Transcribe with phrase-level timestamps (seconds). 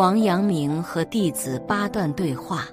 [0.00, 2.64] 王阳明和弟子八段对话，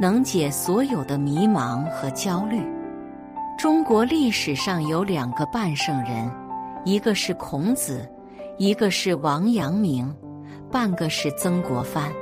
[0.00, 2.60] 能解所有的迷茫和焦虑。
[3.56, 6.28] 中国历史上有两个半圣人，
[6.84, 8.04] 一个是孔子，
[8.58, 10.12] 一个是王阳明，
[10.68, 12.12] 半个是曾国藩。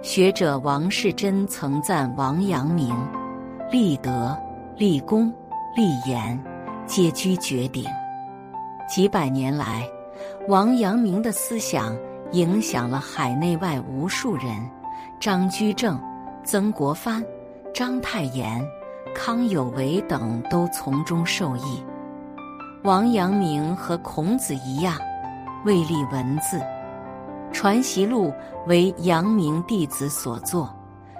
[0.00, 2.94] 学者王世贞曾赞王阳明，
[3.68, 4.38] 立德、
[4.76, 5.26] 立功、
[5.74, 6.40] 立言，
[6.86, 7.84] 皆居绝顶。
[8.88, 9.84] 几百年来，
[10.46, 11.96] 王阳明的思想。
[12.32, 14.46] 影响了海内外无数人，
[15.20, 16.00] 张居正、
[16.44, 17.24] 曾国藩、
[17.72, 18.62] 章太炎、
[19.14, 21.82] 康有为等都从中受益。
[22.82, 24.96] 王阳明和孔子一样，
[25.64, 26.58] 未立文字，
[27.52, 28.28] 《传习录》
[28.66, 30.74] 为阳明弟子所作，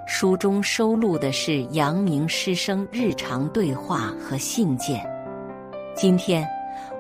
[0.07, 5.05] 书中收录的是阳明师生日常对话和信件。
[5.97, 6.47] 今天。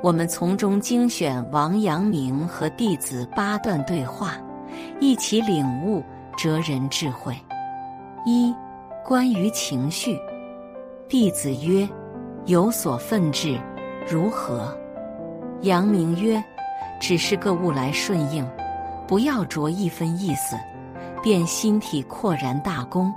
[0.02, 4.34] 我们从中精选王阳明和弟子八段对话，
[5.00, 6.02] 一起领悟
[6.36, 7.34] 哲人智慧。
[8.24, 8.54] 一、
[9.04, 10.18] 关于情绪，
[11.08, 11.88] 弟子曰
[12.46, 13.58] ：“有所愤志，
[14.06, 14.76] 如何？”
[15.62, 16.42] 阳明曰
[17.00, 18.46] ：“只是个物来顺应，
[19.08, 20.56] 不要着一分意思，
[21.22, 23.12] 便心体阔然大功，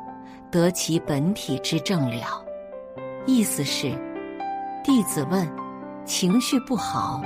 [0.50, 2.44] 得其本体之正了。”
[3.28, 3.92] 意思是，
[4.84, 5.59] 弟子问。
[6.10, 7.22] 情绪不好，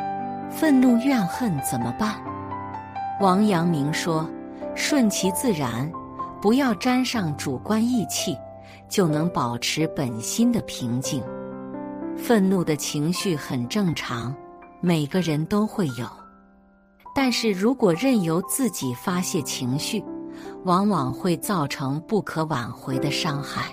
[0.52, 2.22] 愤怒怨恨怎么办？
[3.22, 4.30] 王阳明说
[4.76, 5.90] ：“顺其自然，
[6.42, 8.38] 不要沾上主观意气，
[8.90, 11.24] 就能保持本心的平静。
[12.18, 14.36] 愤怒的情绪很正常，
[14.82, 16.06] 每个人都会有。
[17.16, 20.04] 但是如果任由自己发泄情绪，
[20.66, 23.64] 往往会造成不可挽回的伤害。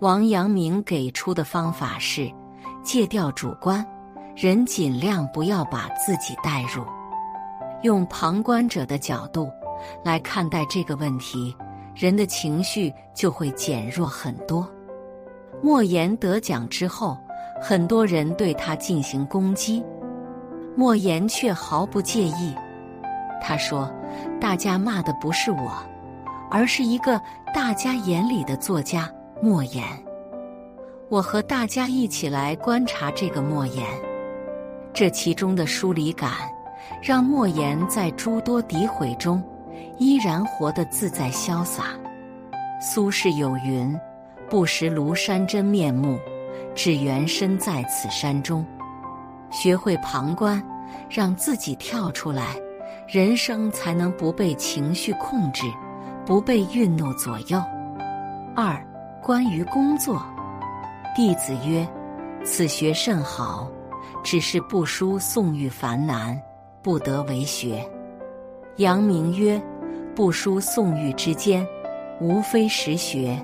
[0.00, 2.28] 王阳明给出的方法是
[2.82, 3.86] 戒掉主观。”
[4.40, 6.82] 人尽量不要把自己带入，
[7.82, 9.50] 用旁观者的角度
[10.02, 11.54] 来看待这个问题，
[11.94, 14.66] 人的情绪就会减弱很多。
[15.60, 17.18] 莫言得奖之后，
[17.60, 19.84] 很多人对他进行攻击，
[20.74, 22.54] 莫言却毫不介意。
[23.42, 23.92] 他说
[24.40, 25.70] ：“大家骂的不是我，
[26.50, 27.20] 而是一个
[27.52, 29.06] 大家眼里的作家
[29.42, 29.84] 莫言。
[31.10, 33.84] 我和大家一起来观察这个莫言。”
[34.92, 36.32] 这其中的疏离感，
[37.02, 39.42] 让莫言在诸多诋毁中，
[39.98, 41.84] 依然活得自在潇洒。
[42.80, 43.98] 苏轼有云
[44.50, 46.18] ：“不识庐山真面目，
[46.74, 48.64] 只缘身在此山中。”
[49.50, 50.62] 学会旁观，
[51.08, 52.56] 让自己跳出来，
[53.08, 55.66] 人生才能不被情绪控制，
[56.24, 57.62] 不被愠怒左右。
[58.54, 58.84] 二、
[59.22, 60.22] 关于工作，
[61.14, 61.86] 弟子曰
[62.44, 63.70] ：“此学甚好。”
[64.22, 66.40] 只是不输宋玉繁难，
[66.82, 67.84] 不得为学。
[68.76, 69.60] 阳明曰
[70.14, 71.66] ：“不输宋玉之间，
[72.20, 73.38] 无非实学。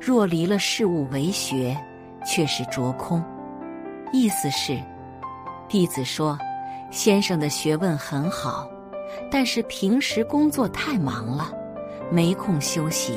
[0.00, 1.76] 若离了事物为学，
[2.24, 3.22] 却是着空。”
[4.12, 4.78] 意思是，
[5.68, 6.38] 弟子说
[6.90, 8.68] ：“先生的学问很好，
[9.30, 11.52] 但是平时工作太忙了，
[12.10, 13.14] 没空休息。”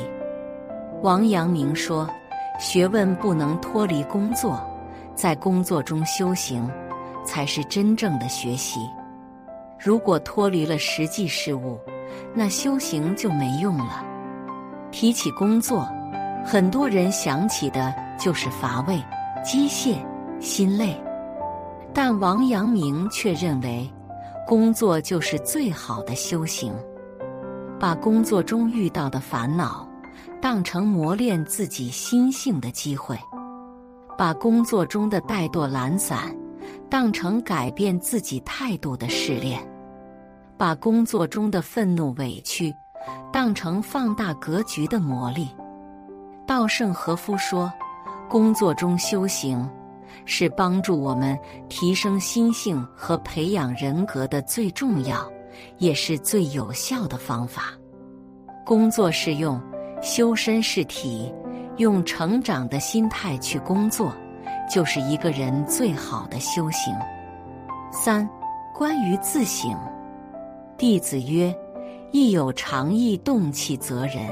[1.02, 2.08] 王阳明说
[2.58, 4.64] ：“学问不能脱离工作，
[5.14, 6.68] 在工作中修行。”
[7.26, 8.80] 才是真正的学习。
[9.78, 11.78] 如果脱离了实际事物，
[12.34, 14.02] 那修行就没用了。
[14.90, 15.86] 提起工作，
[16.44, 18.98] 很多人想起的就是乏味、
[19.44, 19.96] 机械、
[20.40, 20.98] 心累。
[21.92, 23.90] 但王阳明却认为，
[24.46, 26.72] 工作就是最好的修行。
[27.78, 29.86] 把工作中遇到的烦恼，
[30.40, 33.14] 当成磨练自己心性的机会；
[34.16, 36.34] 把工作中的怠惰懒散。
[36.88, 39.60] 当成改变自己态度的试炼，
[40.56, 42.72] 把工作中的愤怒委屈
[43.32, 45.48] 当成放大格局的磨砺。
[46.46, 47.72] 稻盛和夫说
[48.30, 49.68] ：“工作中修行
[50.24, 51.36] 是帮助我们
[51.68, 55.28] 提升心性和培养人格的最重要，
[55.78, 57.72] 也是最有效的方法。
[58.64, 59.60] 工作是用，
[60.00, 61.32] 修身是体，
[61.78, 64.14] 用成长的心态去工作。”
[64.68, 66.94] 就是一个人最好的修行。
[67.90, 68.28] 三、
[68.74, 69.76] 关于自省，
[70.76, 71.54] 弟子曰
[72.12, 74.28] ：“亦有常意动气则人。”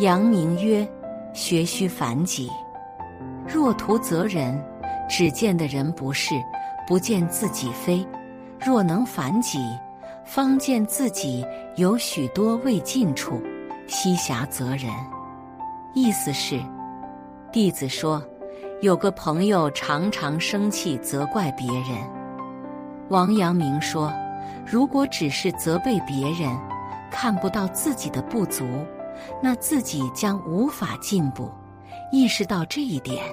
[0.00, 0.88] 阳明曰
[1.34, 2.50] ：“学须反己，
[3.46, 4.62] 若徒则人，
[5.08, 6.34] 只见的人不是，
[6.86, 8.06] 不见自己非。
[8.58, 9.58] 若能反己，
[10.24, 11.44] 方见自己
[11.76, 13.42] 有许多未尽处，
[13.86, 14.92] 悉暇则人。”
[15.94, 16.60] 意思是，
[17.50, 18.22] 弟子说。
[18.82, 21.96] 有个朋友常常生气责怪别人，
[23.10, 24.12] 王阳明说
[24.66, 26.50] ：“如果只是责备别人，
[27.08, 28.64] 看不到自己的不足，
[29.40, 31.48] 那自己将无法进步。
[32.10, 33.24] 意识到这一点，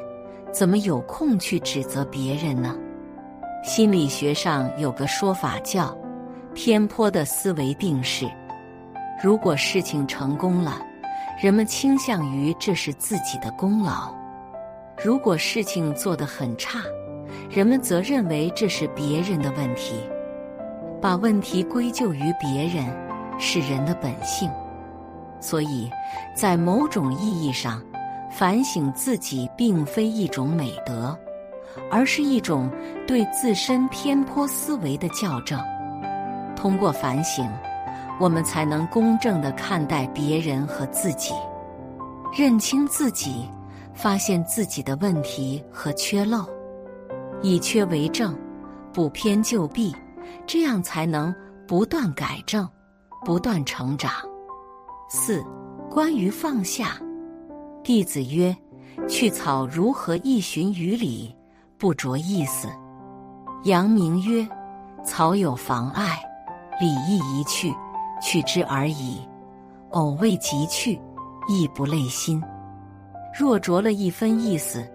[0.53, 2.75] 怎么有空去指责别人呢？
[3.63, 5.97] 心理学上有个说法叫
[6.53, 8.29] “偏颇的思维定式”。
[9.19, 10.79] 如果事情成功了，
[11.41, 14.15] 人们倾向于这是自己的功劳；
[15.01, 16.79] 如果事情做得很差，
[17.49, 19.95] 人们则认为这是别人的问题。
[21.01, 22.85] 把问题归咎于别人
[23.39, 24.51] 是人的本性，
[25.39, 25.89] 所以
[26.35, 27.81] 在某种意义上，
[28.29, 31.17] 反省自己并非一种美德，
[31.89, 32.69] 而是一种
[33.07, 35.57] 对自身偏颇思维的校正。
[36.57, 37.49] 通过反省，
[38.19, 41.33] 我们才能公正地看待别人和自己，
[42.37, 43.49] 认清自己，
[44.01, 46.45] 发现自己的问题和缺漏，
[47.41, 48.33] 以缺为正，
[48.93, 49.93] 补偏就弊。
[50.47, 51.35] 这样才能
[51.67, 52.65] 不断改正，
[53.25, 54.11] 不断成长。
[55.09, 55.43] 四、
[55.91, 56.97] 关于放下，
[57.83, 58.55] 弟子曰
[59.09, 61.35] ：“去草如何一寻于理，
[61.77, 62.69] 不着意思。”
[63.65, 64.47] 阳明曰
[65.03, 66.17] ：“草有妨碍，
[66.79, 67.73] 理亦一去，
[68.21, 69.19] 去之而已。
[69.89, 71.01] 偶未及去，
[71.49, 72.41] 亦不累心。
[73.33, 74.85] 若着了一分意思，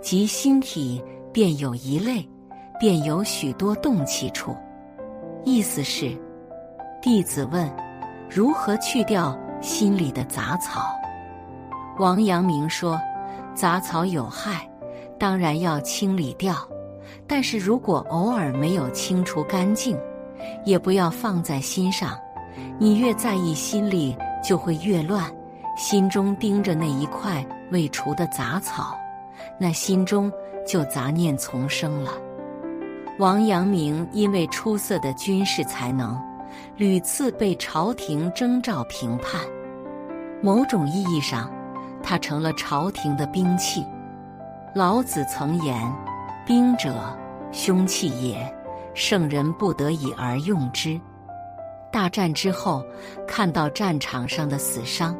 [0.00, 1.02] 即心体
[1.32, 2.26] 便有一类，
[2.78, 4.56] 便有许多动气处。”
[5.44, 6.16] 意思是，
[7.00, 7.68] 弟子问：
[8.30, 10.94] 如何去掉心里的杂草？
[11.98, 12.98] 王阳明说：
[13.54, 14.68] 杂草有害，
[15.18, 16.56] 当然要清理掉。
[17.26, 19.98] 但是如果偶尔没有清除干净，
[20.64, 22.18] 也不要放在心上。
[22.78, 25.24] 你越在意，心里就会越乱，
[25.76, 28.96] 心中盯着那一块未除的杂草，
[29.58, 30.30] 那心中
[30.68, 32.12] 就杂念丛生了。
[33.18, 36.20] 王阳明因为出色的军事才能，
[36.76, 39.40] 屡次被朝廷征召评判。
[40.40, 41.50] 某种意义上，
[42.02, 43.84] 他成了朝廷的兵器。
[44.74, 45.80] 老子曾言
[46.46, 46.94] ：“兵者，
[47.52, 48.54] 凶器也，
[48.94, 51.00] 圣人不得已而用之。”
[51.92, 52.82] 大战之后，
[53.26, 55.14] 看到战场上的死伤，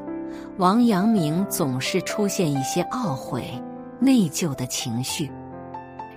[0.59, 3.45] 王阳明总是出现一些懊悔、
[3.99, 5.31] 内疚的情绪。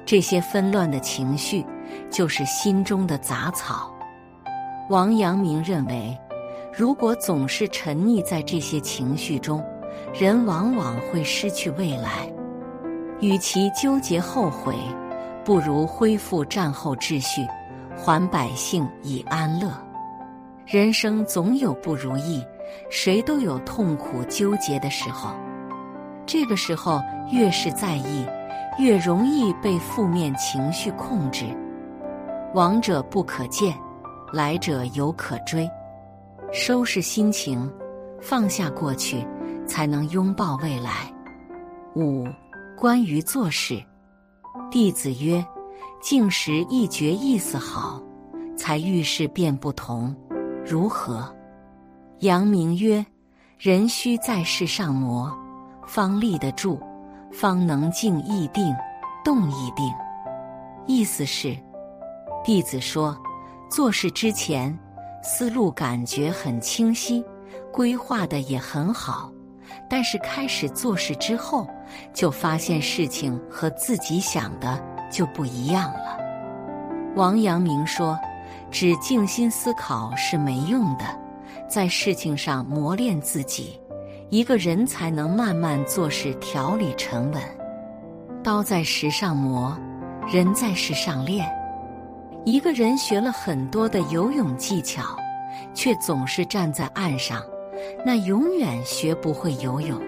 [0.06, 1.66] 这些纷乱的情绪。
[2.10, 3.94] 就是心中的杂草。
[4.90, 6.18] 王阳明认为，
[6.74, 9.64] 如果总是沉溺在这些情绪中，
[10.14, 12.28] 人往往会失去未来。
[13.22, 14.76] 与其纠结后悔，
[15.44, 17.48] 不如恢复战后秩序，
[17.96, 19.72] 还百姓以安乐。
[20.66, 22.44] 人生总有不如意，
[22.90, 25.32] 谁都有痛苦纠结的时候。
[26.26, 27.02] 这个时候
[27.32, 28.26] 越是在意，
[28.80, 31.46] 越容易被负面情绪控制。
[32.54, 33.76] 往者不可见，
[34.32, 35.70] 来者犹可追。
[36.52, 37.70] 收拾心情，
[38.22, 39.28] 放下过去，
[39.68, 41.12] 才能拥抱未来。
[41.96, 42.26] 五、
[42.78, 43.84] 关于做事，
[44.72, 45.46] 弟子曰：
[46.02, 48.02] 静时一觉意思好，
[48.56, 50.16] 才遇事变不同。
[50.66, 51.35] 如何？
[52.20, 53.06] 阳明曰：
[53.60, 55.30] 人须在事上磨，
[55.86, 56.80] 方立得住，
[57.30, 58.74] 方能静亦定，
[59.24, 59.94] 动亦定。
[60.88, 61.57] 意思是。
[62.42, 63.18] 弟子说
[63.69, 64.78] ：“做事之前，
[65.22, 67.24] 思路感觉很清晰，
[67.74, 69.30] 规划的也很好，
[69.90, 71.68] 但是开始做事之后，
[72.14, 74.81] 就发现事情和自己想的
[75.12, 76.18] 就不一样了。”
[77.18, 78.18] 王阳明说
[78.72, 81.04] ：“只静心思考是没用的，
[81.68, 83.80] 在事情上磨练自己，
[84.30, 87.42] 一个人才能慢慢做事条理沉稳。
[88.44, 89.78] 刀在石上磨，
[90.31, 91.50] 人在事上练。”
[92.45, 95.18] 一个人学了很多的游泳技巧，
[95.74, 97.42] 却总是站在岸上，
[98.06, 100.00] 那永远学不会游泳。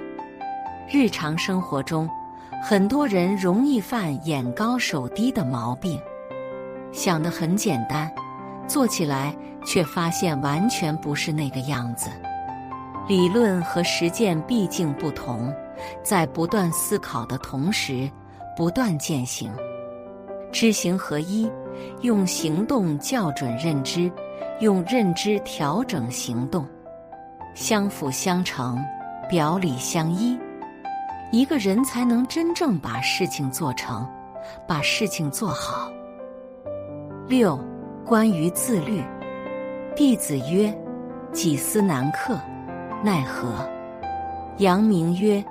[0.87, 2.07] 日常生活中，
[2.61, 5.99] 很多人容易犯眼高手低的毛病，
[6.91, 8.11] 想的很简单，
[8.67, 9.35] 做起来
[9.67, 12.09] 却发现完全不是那个样子。
[13.05, 15.53] 理论和实践毕竟不同，
[16.01, 18.09] 在不断思考的同时，
[18.55, 19.51] 不断践行。
[20.53, 21.51] 知行合一，
[22.01, 24.09] 用行动校准认知，
[24.61, 26.65] 用认知调整行动，
[27.53, 28.81] 相辅相成，
[29.29, 30.39] 表里相依，
[31.29, 34.07] 一个人才能真正把事情做成，
[34.65, 35.91] 把事情做好。
[37.27, 37.59] 六，
[38.05, 39.03] 关于自律，
[39.97, 40.71] 弟子曰：
[41.33, 42.39] 己思难克，
[43.03, 43.67] 奈何？
[44.59, 45.43] 阳明曰：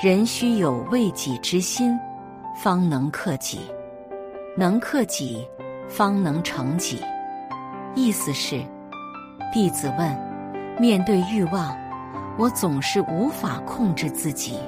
[0.00, 1.98] 人须有为己之心，
[2.54, 3.58] 方能克己。
[4.56, 5.44] 能克己，
[5.88, 7.02] 方能成己。
[7.96, 8.62] 意思是，
[9.52, 10.16] 弟子问：
[10.78, 11.76] 面对欲望，
[12.38, 14.60] 我总是无法控制自己，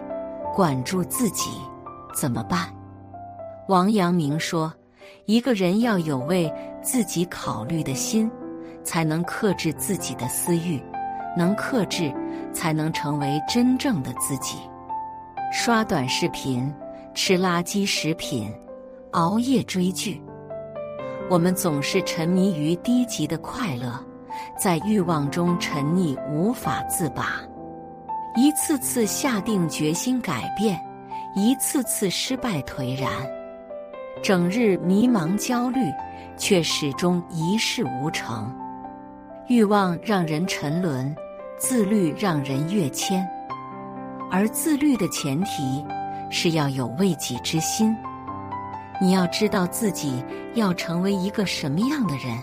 [0.52, 1.50] 管住自己，
[2.16, 2.66] 怎么办？
[3.68, 4.74] 王阳明说
[5.26, 8.28] ：“一个人要有为自己考虑的心，
[8.82, 10.82] 才能克制自己的私欲，
[11.36, 12.12] 能克制，
[12.52, 14.58] 才能成为真正的自己。”
[15.52, 16.72] 刷短视频，
[17.14, 18.52] 吃垃圾食品，
[19.12, 20.22] 熬夜追剧，
[21.28, 23.98] 我们总是沉迷于低级的快乐，
[24.56, 27.40] 在欲望中沉溺无法自拔，
[28.36, 30.80] 一次次下定决心改变，
[31.34, 33.10] 一次次失败颓然，
[34.22, 35.80] 整日迷茫焦虑，
[36.36, 38.54] 却始终一事无成。
[39.50, 41.12] 欲望让人沉沦，
[41.58, 43.28] 自律让人跃迁。
[44.30, 45.84] 而自律的前提
[46.30, 47.92] 是要有为己之心。
[49.00, 52.38] 你要知道自己要成为一个什么样的人，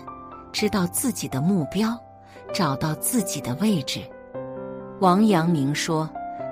[0.52, 1.98] 知道自己的目标，
[2.52, 4.02] 找到自己的位置。
[5.00, 6.06] 王阳明说：“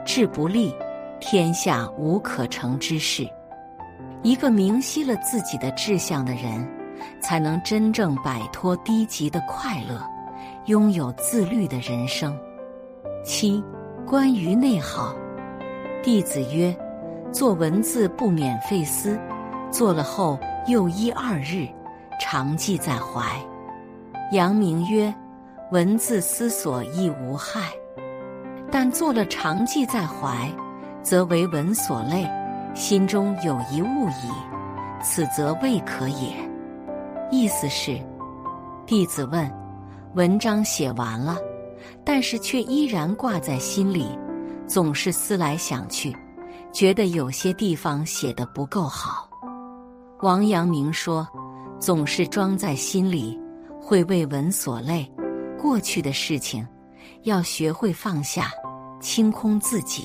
[0.06, 0.74] 志不立，
[1.20, 3.28] 天下无可成之事。”
[4.24, 6.66] 一个明晰了自己的志向的人，
[7.20, 10.00] 才能真正摆脱低级的快乐，
[10.66, 12.36] 拥有自律的人生。
[13.24, 13.62] 七，
[14.06, 15.14] 关于内耗。
[16.02, 16.76] 弟子曰
[17.32, 19.18] ：“做文字不免费思，
[19.70, 21.68] 做了后又一二日，
[22.20, 23.22] 常记在怀。”
[24.32, 25.12] 阳明曰
[25.70, 27.72] ：“文字思索亦无害，
[28.70, 30.50] 但做了常记在怀，
[31.02, 32.28] 则为文所累，
[32.74, 34.30] 心中有一物矣，
[35.00, 36.34] 此则未可也。”
[37.30, 37.98] 意思是，
[38.84, 39.48] 弟子问：
[40.16, 41.36] 文章写完了，
[42.02, 44.08] 但是却依然挂在心里。
[44.66, 46.16] 总是思来想去，
[46.72, 49.28] 觉得有些地方写的不够好。
[50.22, 51.28] 王阳明说
[51.78, 53.38] ：“总是装在心里，
[53.78, 55.06] 会为文所累。
[55.60, 56.66] 过去的事情，
[57.24, 58.50] 要学会放下，
[58.98, 60.04] 清空自己。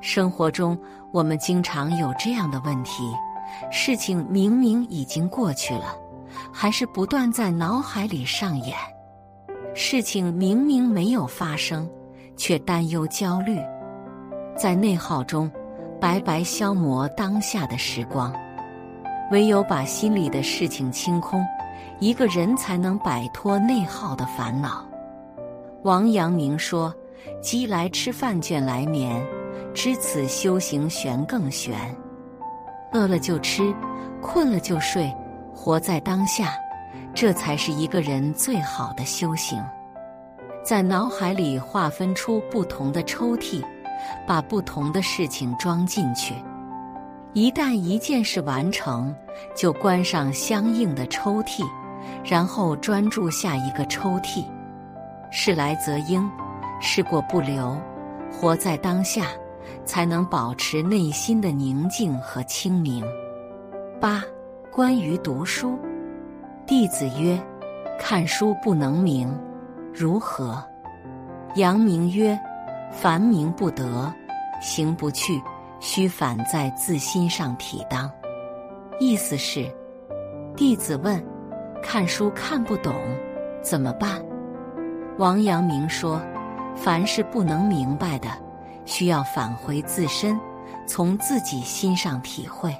[0.00, 0.78] 生活中，
[1.12, 3.12] 我们经常有这样的问题：
[3.72, 5.96] 事情明明已经过去了，
[6.52, 8.74] 还是不断在脑海里上演；
[9.80, 11.88] 事情明明没有发生。”
[12.36, 13.58] 却担忧焦虑，
[14.56, 15.50] 在内耗中
[16.00, 18.32] 白白消磨当下的时光。
[19.32, 21.44] 唯有把心里的事情清空，
[21.98, 24.86] 一个人才能摆脱内耗的烦恼。
[25.82, 26.94] 王阳明说
[27.42, 29.20] ：“饥来吃饭，倦来眠，
[29.74, 31.76] 知此修行玄更玄。
[32.92, 33.74] 饿了就吃，
[34.22, 35.12] 困了就睡，
[35.52, 36.54] 活在当下，
[37.14, 39.62] 这才是一个人最好的修行。”
[40.62, 43.64] 在脑海里划分出不同的抽屉，
[44.26, 46.34] 把不同的事情装进去。
[47.32, 49.14] 一旦一件事完成，
[49.56, 51.64] 就关上相应的抽屉，
[52.24, 54.44] 然后专注下一个抽屉。
[55.30, 56.28] 事来则应，
[56.80, 57.78] 事过不留，
[58.30, 59.26] 活在当下，
[59.84, 63.04] 才能保持内心的宁静和清明。
[64.00, 64.22] 八、
[64.70, 65.78] 关于读书，
[66.68, 67.40] 弟子曰：
[67.98, 69.34] 看书不能明。
[69.90, 70.62] 如何？
[71.54, 72.38] 阳明曰
[72.92, 74.12] ：“凡明不得，
[74.60, 75.42] 行不去，
[75.80, 78.10] 须反在自心上体当。”
[79.00, 79.66] 意思是，
[80.54, 81.24] 弟子问
[81.82, 82.94] ：“看书看不懂，
[83.62, 84.22] 怎么办？”
[85.16, 86.20] 王阳明说
[86.76, 88.28] ：“凡是不能明白的，
[88.84, 90.38] 需要返回自身，
[90.86, 92.76] 从自己心上体会。”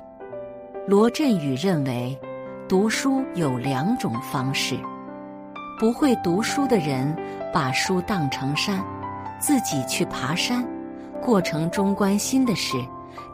[0.87, 2.19] 罗振宇认为，
[2.69, 4.79] 读书有两种方式。
[5.81, 7.17] 不会读书的人，
[7.51, 8.85] 把书当成山，
[9.41, 10.63] 自己去爬山，
[11.23, 12.77] 过程中关心的是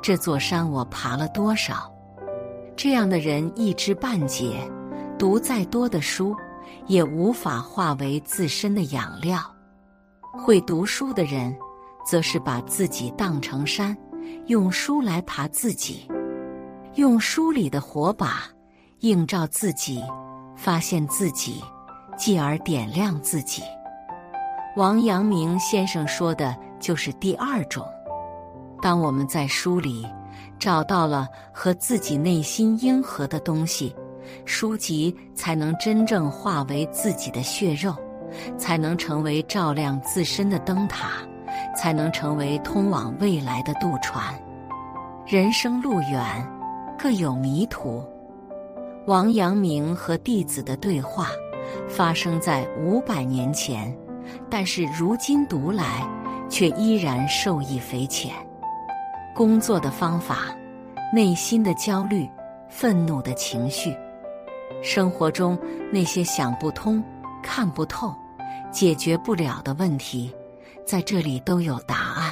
[0.00, 1.92] 这座山我爬了多少。
[2.76, 4.70] 这样的人一知半解，
[5.18, 6.36] 读再多的书
[6.86, 9.40] 也无法化为自身的养料。
[10.32, 11.52] 会读书的人，
[12.06, 13.96] 则是把自己当成山，
[14.46, 16.08] 用书来爬自己，
[16.94, 18.44] 用书里的火把
[19.00, 20.02] 映照自己，
[20.56, 21.62] 发现自己。
[22.16, 23.60] 继而点亮自己。
[24.76, 27.84] 王阳明先生说的就是第二种。
[28.80, 30.06] 当我们在书里
[30.56, 33.92] 找到了和自己内心应合的东西，
[34.44, 37.92] 书籍才能真正化为自己的血肉，
[38.56, 41.14] 才能成为照亮自身的灯塔，
[41.76, 44.32] 才能成为通往未来的渡船。
[45.26, 46.48] 人生路远，
[46.96, 48.04] 各有迷途。
[49.06, 51.28] 王阳明和弟子的对话。
[51.88, 53.94] 发生在五百年前，
[54.50, 56.08] 但是如今读来，
[56.48, 58.32] 却依然受益匪浅。
[59.34, 60.54] 工作的方法，
[61.12, 62.28] 内心的焦虑、
[62.68, 63.96] 愤怒的情绪，
[64.82, 65.58] 生活中
[65.90, 67.02] 那些想不通、
[67.42, 68.14] 看不透、
[68.70, 70.32] 解决不了的问题，
[70.86, 72.23] 在这里都有答案。